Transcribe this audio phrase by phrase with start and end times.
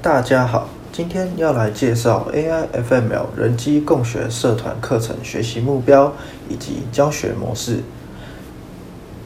[0.00, 6.12] 大家好，今天要来介绍 AI FML 人机共学社团课程学习目标
[6.48, 7.80] 以及教学模式。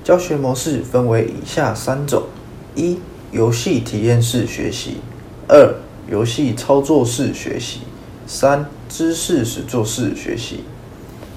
[0.03, 2.23] 教学模式分为以下三种：
[2.75, 2.99] 一、
[3.33, 4.93] 游戏体验式学习；
[5.47, 5.75] 二、
[6.09, 7.81] 游戏操作式学习；
[8.27, 10.65] 三、知识实作式学习。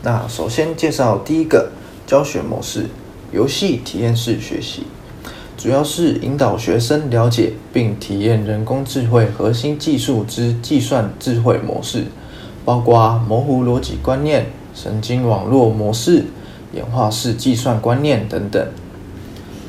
[0.01, 1.71] 那首先介绍第一个
[2.07, 2.85] 教学模式：
[3.33, 4.83] 游戏体验式学习。
[5.57, 12.03] 主要是引导学生了解并体验人工智慧核心技术之计算智慧模式，
[12.65, 16.25] 包括模糊逻辑观念、神经网络模式、
[16.73, 18.67] 演化式计算观念等等。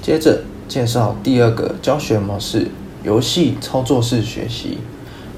[0.02, 2.66] 接着介绍第二个教学模式：
[3.04, 4.78] 游戏操作式学习，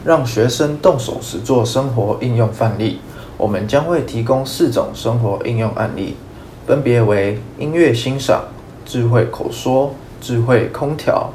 [0.04, 2.98] 让学生动手实做生活应用范例。
[3.36, 6.16] 我们将会提供四种生活应用案例，
[6.66, 8.44] 分别为音乐欣赏、
[8.84, 9.94] 智慧口说。
[10.20, 11.32] 智慧空调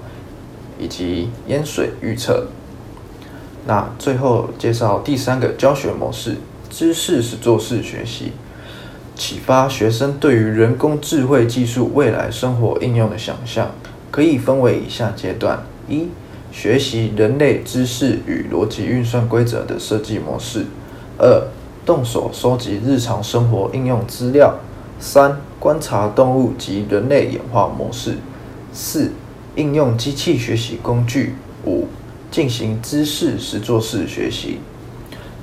[0.80, 2.48] 以及淹水预测。
[3.66, 6.36] 那最后介绍第三个教学模式：
[6.70, 8.34] 知识是做事学习，
[9.16, 13.72] 启发学生对于人工智慧技术未来生活应用的想象。
[14.12, 16.08] 可以分为以下阶段：一、
[16.52, 20.66] 学习人类知识与逻辑运算规则的设计模式；
[21.18, 21.48] 二、
[21.84, 24.54] 动手收集日常生活应用资料；
[25.00, 28.18] 三、观察动物及人类演化模式。
[28.74, 29.12] 四、
[29.56, 31.36] 应用机器学习工具。
[31.66, 31.88] 五、
[32.30, 34.58] 进行知识实作式学习。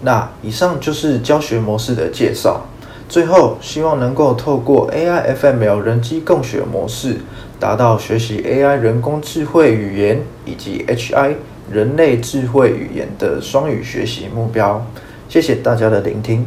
[0.03, 2.67] 那以上就是教学模式的介绍。
[3.09, 7.17] 最后，希望能够透过 AI FML 人机共学模式，
[7.59, 11.37] 达到学习 AI 人工智慧语言以及 HI
[11.73, 14.87] 人类智慧语言的双语学习目标。
[15.29, 16.47] 谢谢大家的聆听。